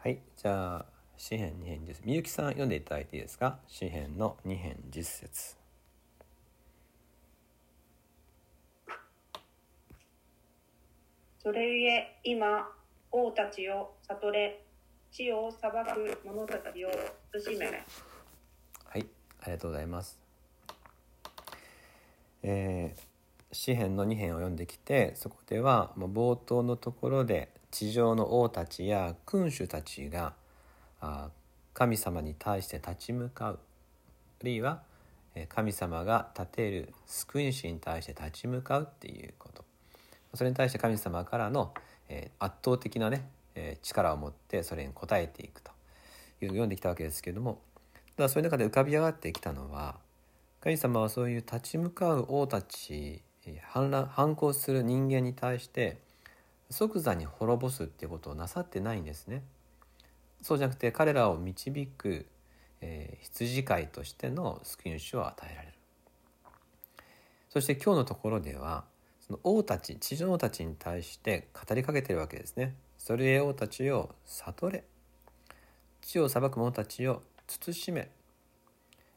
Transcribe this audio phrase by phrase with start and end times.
[0.00, 2.02] はい、じゃあ詩編2編です。
[2.04, 3.58] みゆきさん読んでいただいていいですか？
[3.66, 5.56] 詩編の2編10節
[11.42, 12.68] それゆえ今
[13.10, 14.62] 王たちを悟れ
[15.10, 16.90] 地を裁く者たちを
[17.32, 19.06] 慎めはい、
[19.40, 20.16] ありがとうございます。
[22.44, 23.08] えー
[23.50, 30.34] 詩編の2編を読んできてそこではもう冒頭のところで地上の王たちや君主たちが
[31.74, 33.58] 神様に対して立ち向かう。
[34.40, 34.82] あるいは
[35.48, 39.64] 神様が立てる救い主に対して立ち向かうっていうこと。
[40.34, 41.72] それに対して神様からの、
[42.38, 43.28] 圧倒的なね、
[43.82, 45.72] 力を持ってそれに応えていくと。
[46.40, 47.60] いうのを読んできたわけですけれども。
[48.16, 49.96] ただそういう中で浮かび上がってきたのは
[50.60, 53.22] 神様はそういう立ち向かう王たち
[53.62, 55.98] 反乱反抗する人間に対して
[56.70, 59.42] 即座に滅ぼすっていうことをなさってないんですね。
[60.42, 62.26] そうじゃなくて彼らを導く、
[62.80, 65.74] えー羊飼いとしての救い主を与えられる。
[67.48, 68.84] そして今日のところでは
[69.20, 72.74] その王たち地上王たちに対して語りかけてるわけですね。
[72.98, 74.84] それへ王たちを悟れ
[76.02, 78.10] 地を裁く者たちを慎め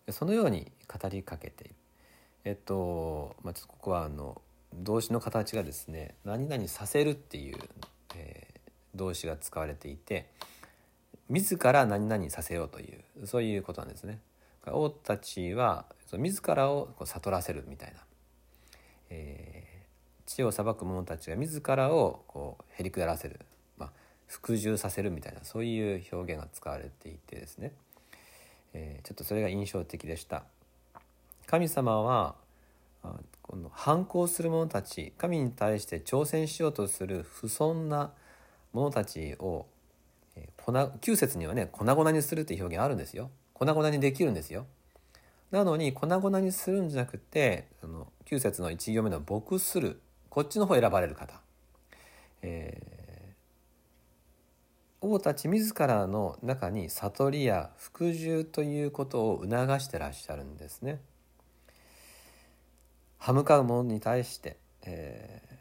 [0.10, 1.76] そのように語りかけている。
[2.44, 4.42] えっと、まあ、ちょっとここはあの
[4.74, 7.58] 動詞の形がですね「何々させる」っていう、
[8.16, 8.52] えー
[8.94, 10.28] 動詞が使われていて
[11.30, 14.20] 自ら何々させようというそういうことなんですね。
[14.68, 18.00] 王たちは自らをこう悟らせるみたいな、
[19.10, 19.72] えー
[20.26, 23.40] 地を裁く者たちが自らをこうへりくだらせる、
[23.78, 23.92] まあ、
[24.28, 27.74] 服従させるみたいなそういう表現が使われていてですね、
[28.74, 30.44] えーちょっとそれが印象的でした。
[31.48, 32.36] 神様は
[33.52, 38.14] この反抗する者たち神に対して挑戦しようとする不遜な
[38.72, 39.66] 者たちを
[40.38, 43.30] え粉9節にはね粉々にするって表現あるんですよ。
[43.54, 44.68] 粉々にできるんですよ。
[45.52, 50.00] なのに粉々にするんじゃなくてその9節の1行目の「牧する」
[50.31, 51.42] こっちの方を選ばれる方、
[52.42, 52.92] えー
[55.04, 61.02] 王たち自らの中に悟りや服従ということを促してらっしゃるんですね。
[63.22, 65.52] 歯向かう者に対して、えー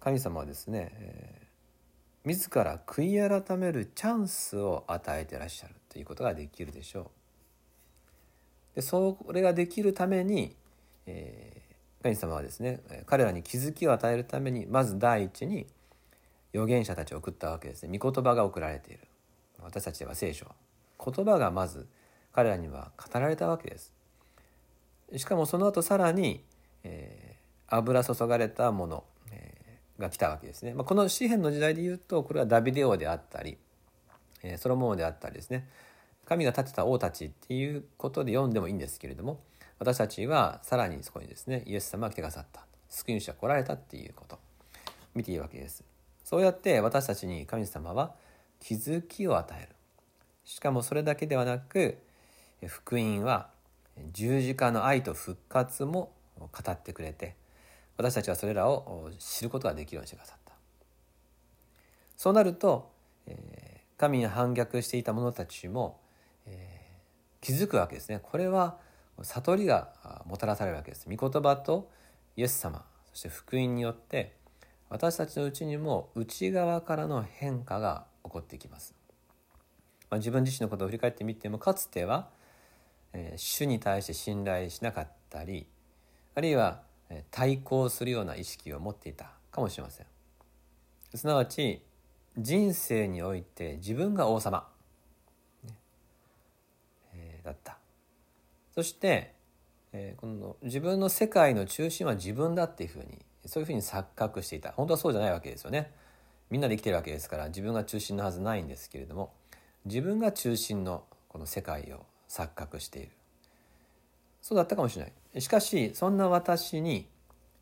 [0.00, 1.44] 神様はですね、えー
[2.26, 7.10] 自ら悔い改めるチャンスを与えてらっしゃるということができるでしょ
[8.72, 8.76] う。
[8.76, 10.54] でそれができるために、
[11.06, 15.66] えー神様はですねえ彼らに気づきを与えるためにまず第一に
[16.52, 17.98] 預言者たちを送ったわけですね。
[17.98, 19.00] 御言葉が送られている。
[19.62, 20.54] 私たちでは聖書
[21.02, 21.86] 言葉がまず
[22.32, 23.93] 彼らには語られたわけです。
[25.16, 26.42] しかもその後さらに、
[26.82, 27.34] えー
[27.66, 33.56] 油注がれたもの、えーが来たわけですね、まあ、この詩篇の時代で言うとこれはダビデ王であったり、
[34.42, 35.68] えーソロモンであったりですね。
[36.26, 39.40] 神が立てた王たちっていうことで読んでもいいんですけれども
[39.78, 42.64] 私たちはさらにそこにですねイエス様が来てくださった。
[42.88, 44.38] 救い主が来られたっていうこと。
[45.14, 45.84] 見ていいわけです。
[46.22, 48.14] そうやって私たちに神様は
[48.60, 49.68] 気づきを与える。
[50.44, 51.98] しかもそれだけではなく
[52.66, 53.48] 福音は
[54.12, 57.36] 十字架の愛と復活も語ってくれて
[57.96, 60.52] 私たちはそれらを知ることができるようにしてくださった。
[62.16, 62.90] そうなると、
[63.26, 63.64] えー
[63.96, 66.00] 神に反逆していた者たちも、
[66.46, 68.20] えー気づくわけですね。
[68.22, 68.78] これは
[69.22, 71.06] 悟りがもたらされるわけです。
[71.08, 71.90] 御言葉と
[72.36, 74.34] イエス様そして福音によって
[74.88, 78.94] 私たちのうちにも内側からの変化が起こってきます、
[80.10, 82.28] まあ、自分自身のことを振り返ってみてもかつては、
[83.14, 85.66] え主に対して信頼しなかったり
[86.34, 86.82] あるいは
[87.30, 90.06] 対抗するような意識を持っていたかもしれません。
[91.14, 91.82] すなわち
[92.36, 94.66] 人生において自分が王様、
[97.14, 97.78] えだった。
[98.74, 99.34] そして、
[99.92, 104.72] えこの自分の世界の中心は自分だっていうふうにそういうふうに錯覚していた。
[104.72, 105.92] 本当はそうじゃないわけですよね。
[106.50, 109.32] みんなで生きてるわけですから自分が中心のはずないんですけれども
[109.86, 113.10] 自分が中心のこの世界を錯覚している。
[114.42, 115.40] そうだったかもしれない。
[115.40, 117.08] しかしそんな私に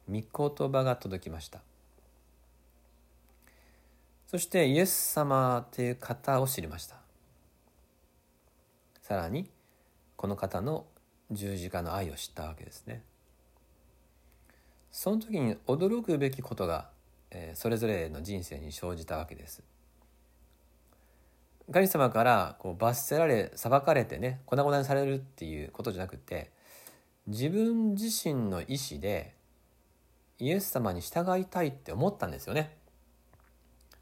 [0.08, 0.14] 御
[0.48, 1.60] 言葉が届きました。
[4.26, 6.96] そしてイエス様という方を知りました。
[9.02, 9.50] さらに
[10.16, 10.86] この方の
[11.30, 13.02] 十字架の愛を知ったわけですね。
[14.90, 16.90] その時に驚くべきことが、
[17.54, 19.62] それぞれの人生に生じたわけです。
[21.70, 26.50] 神様からこう罰せられ裁かれてね粉々にされるっていうことじゃなくて
[27.26, 29.34] 自分自身の意思で
[30.38, 32.76] イエス様に従いたいって思ったんですよね。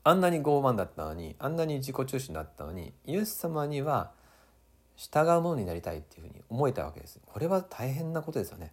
[0.03, 4.13] あんなに傲慢だったのにあんなに自己中心だったのにイエス様には
[4.97, 7.21] 従うものになりたいっていうふうに思えたわけです。
[7.27, 8.73] これは大変なことですよね。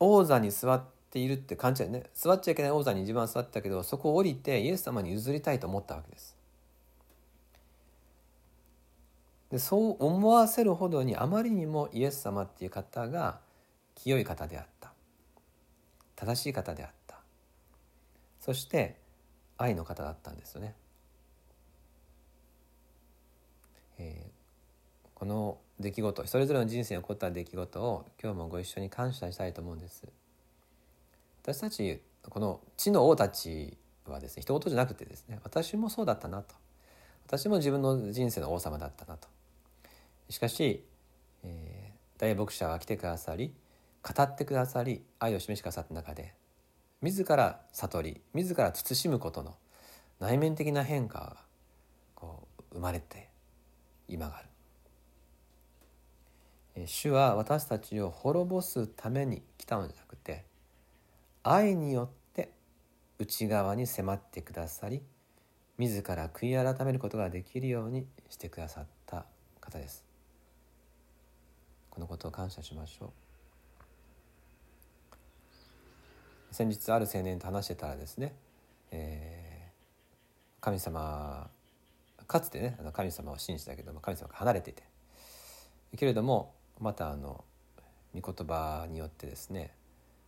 [0.00, 2.04] 王座に座っているって勘違いね。
[2.14, 6.35] 座っちゃいけない王座に自分は座ったけどそこを降りてイエス様に譲りたいと思ったわけです。
[9.50, 13.38] でそう思わせるほどにあまりにもイエス様っていう方が
[13.94, 14.92] 清い方であった
[16.16, 17.18] 正しい方であった
[18.40, 18.96] そして
[19.58, 20.74] 愛の方だったんですよね。
[23.98, 30.06] えー、この出来事それぞれの人生に起こった出来事を今日もご一緒に感謝したいと思うんです。
[31.42, 36.54] 私たちこの地の王たちはですね一言じゃなくてですね私もそうだったなと
[37.26, 39.28] 私も自分の人生の王様だったなと
[40.28, 40.84] しかし、
[41.44, 43.52] えー、大牧者は来てくださり
[44.02, 46.34] 語ってくださり愛を示しくださった中で
[47.02, 49.54] 自ら悟り自ら慎むことの
[50.18, 51.36] 内面的な変化が
[52.14, 53.28] こう生まれて
[54.08, 54.46] 今がある。
[56.86, 60.44] 主は私たちを滅ぼすために来たのじゃなくて
[61.42, 62.50] 愛によって
[63.18, 65.00] 内側に迫ってくださり
[65.78, 69.24] 自ら悔い改めることができるようにしてくださった
[69.60, 70.04] 方です。
[71.96, 73.10] このことを感謝しましょう。
[76.54, 78.34] 先日ある青年と話してたらですね、
[78.90, 81.48] えー、神様
[82.26, 84.82] かつてねあの神様を信じたけども神様が離れていて
[85.96, 87.44] けれどもまたあの
[88.14, 89.72] 御言葉によってですね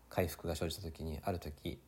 [0.09, 1.79] 回復が生じた時にある時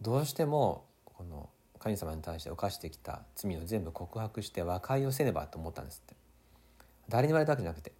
[0.00, 6.22] どうしてもこの神様に対して犯してきた罪を全部告白して和解をせねばと思ったんですって。
[7.08, 7.92] 誰に言われたわけじゃなくて、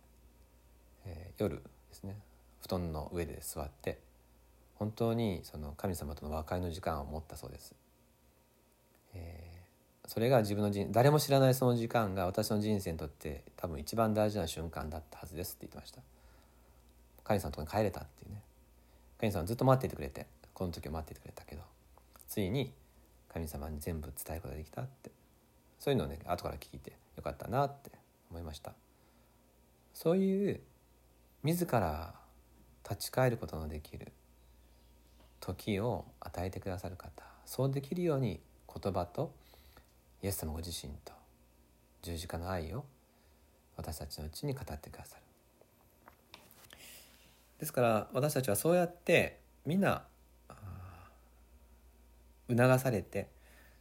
[1.06, 1.62] えー、夜で
[1.92, 2.16] すね
[2.60, 3.98] 布団の上で座って
[4.76, 7.74] 本当にその神様との和解の時間を持ったそうです。
[9.14, 16.02] えー、それが自分の人誰も知らないその時間が私の人生にとって多分一番大事な瞬間だったはずですって言ってました。
[17.24, 18.42] 神様のとこに帰れたっていうね
[19.18, 21.62] 神様ずっと待っていてくれてこの時を待っていてくれたけど
[22.28, 22.72] ついに
[23.32, 25.10] 神様に全部伝えることができたって
[25.78, 27.90] そういうのをね後から聞いてよかったなって
[28.30, 28.72] 思いました
[29.94, 30.60] そういう
[31.42, 32.14] 自ら
[32.88, 34.12] 立ち返ることのできる
[35.40, 37.10] 時を与えてくださる方
[37.44, 38.40] そうできるように
[38.72, 39.32] 言葉と
[40.22, 41.12] イエス様ご自身と
[42.02, 42.84] 十字架の愛を
[43.76, 45.22] 私たちのうちに語ってくださる。
[47.58, 50.02] ですから私たちはそうやってみんな
[52.48, 53.28] 促されて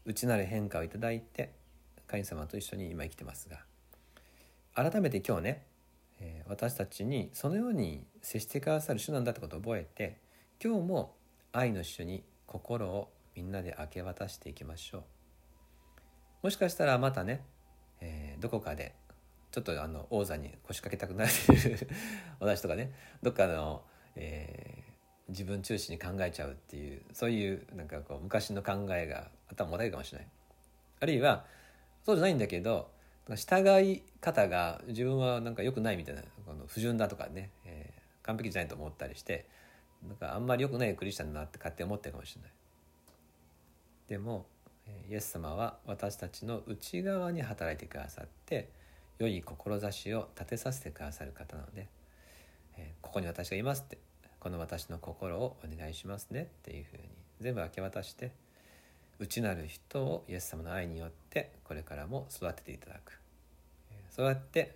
[0.05, 1.51] 内なる変化をいただいて
[2.07, 3.59] 神様と一緒に今生きてますが
[4.75, 5.65] 改めて今日ね
[6.51, 10.19] 私たちにそのように接してくださる主なんだってことを覚えて
[10.61, 11.15] 今日も
[11.53, 15.03] 愛の主に心をみんなで明け渡していきましょう。
[16.43, 17.45] もしかしたらまたね、
[18.01, 18.95] えー、どこかで
[19.51, 21.31] ちょっとあの王座に腰掛けたくなる
[22.41, 22.91] 私とかね
[23.23, 23.85] どっかの、
[24.17, 30.27] えー、自分中心に考えちゃうっていうそういうなんかこう昔の考えが頭もたれるかもしれない。
[30.99, 31.45] あるいは
[32.03, 32.91] そうじゃないんだけど
[33.35, 39.47] 従い方が自分はなんか良くないみたいなこの不純だとかね、えー、完璧じゃないと思ったりして
[40.07, 42.51] なんかあんまり良くないクリスチャンだなって勝手に思ってるかもしれない。
[44.07, 44.45] でも
[45.09, 48.69] イエス様は私たちの内側に働いてくださって
[49.19, 51.87] 良い志を立てさせてくださる方なので、
[52.77, 53.99] えここに私がいますって
[54.39, 57.03] この私の心をお願いしますねっていうふうに
[57.39, 58.31] 全部明け渡して
[59.21, 63.19] 内なる人をイエス様の愛によってこれからも育てていただく。
[64.09, 64.75] そうやって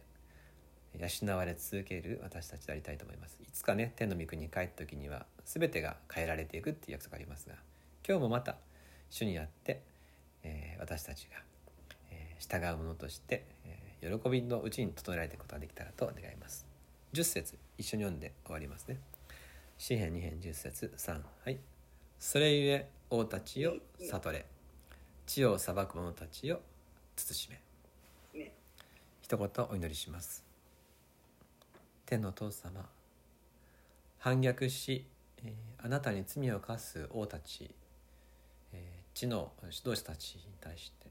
[0.94, 3.40] 養われ続ける私たちでありたいと思います。
[3.42, 7.56] いつかね天の御国に帰った時には全てが変えられていくっていう約束がありますが
[8.08, 8.58] 今日もまた
[9.10, 9.82] 主にあって、
[10.44, 11.38] えー、私たちが、
[12.12, 16.68] えー、従うものとして、えー、喜びのうちに整えられていくことができたらと願います。
[17.14, 19.00] 10節一緒に読んで終わりますね。
[19.78, 21.58] 詩編2編10節3はい。
[22.27, 24.48] それゆえ王たちよ悟れ。
[25.27, 26.60] 地を裁く者たちよ
[27.15, 27.51] 慎
[28.34, 28.51] め。
[29.22, 30.44] 一言お祈りします。
[32.08, 32.84] 天のお父様
[34.17, 35.05] 反逆し、
[35.44, 37.70] えー、あなたに罪を犯す王たち、
[38.74, 41.05] えー、地の指導者たちに対して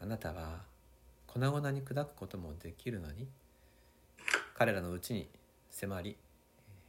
[0.00, 0.62] あなたは
[1.28, 3.28] 粉々に砕くこともできるのに
[4.54, 5.28] 彼らのうちに
[5.70, 6.16] 迫り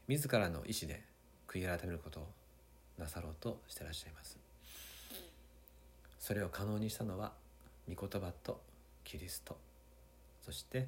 [0.07, 1.03] 自らの意志で
[1.47, 2.36] 悔い改めることを
[2.97, 4.37] なさろうとしてらっしゃいます。
[6.19, 7.31] それを可能にしたのは
[7.87, 8.61] 御言葉と
[9.03, 9.57] キリスト。
[10.45, 10.87] そして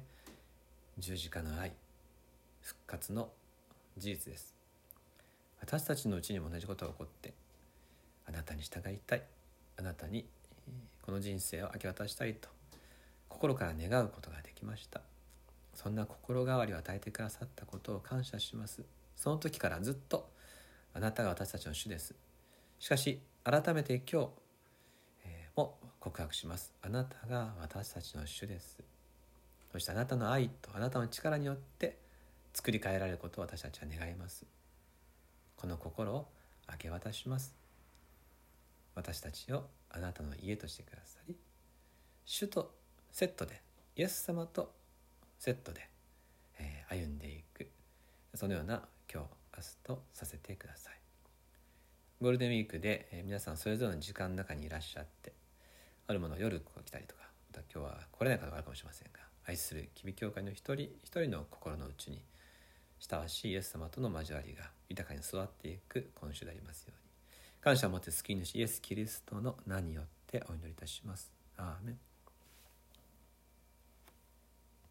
[0.98, 1.72] 十字架の愛
[2.62, 3.30] 復活の
[3.96, 4.54] 事実です。
[5.60, 7.32] 私たちのうちにも同じことが起こって
[8.26, 9.22] あなたに従いたい。
[9.78, 10.26] あなたに
[11.02, 12.48] この人生を明け渡したいと
[13.28, 15.00] 心から願うことができました。
[15.74, 18.82] そんな心変わりを与えてくださったことを感謝します。
[19.16, 20.28] その時からずっと
[20.92, 22.14] あなたが私たちの主です。
[22.78, 24.28] しかし改めて今日、
[25.24, 26.72] えー、も告白します。
[26.82, 28.78] あなたが私たちの主です。
[29.70, 31.98] そしてあなたの愛とあなたの力によって
[32.52, 34.44] 作り変えられることを私たちは願います。
[35.56, 36.28] この心を
[36.70, 37.54] 明け渡します。
[38.94, 41.36] 私たちをあなたの家としてくださり
[42.24, 42.74] 主と
[43.10, 43.62] セットで
[43.96, 44.72] イエス様と
[45.38, 45.88] セットで、
[46.58, 47.70] えー、歩んでいく。
[48.34, 48.82] そのような
[49.12, 51.00] 今日明日とさせてください。
[52.20, 55.32] ゴールデンウィークで、え、皆さんそれぞれの時間の中にいらっしゃって
[56.06, 62.20] あるもの夜来たりとかまた今日は来れない方があるかもしれませんが愛する吉備教会の一人一人の心の内に
[62.98, 67.10] 親しいイエス様との交わりが豊かに育っていく今週でありますように。
[67.60, 71.32] 感謝を持って救い主イエス・キリストの名によってお祈りいたします。
[71.56, 72.09] アーメン。